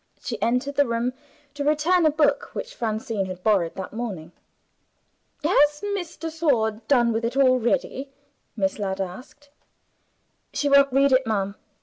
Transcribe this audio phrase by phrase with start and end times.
[0.19, 1.13] She entered the room
[1.53, 4.31] to return a book which Francine had borrowed that morning.
[5.43, 8.09] "Has Miss de Sor done with it already?"
[8.55, 9.51] Miss Ladd asked.
[10.53, 11.53] "She won't read it, ma'am.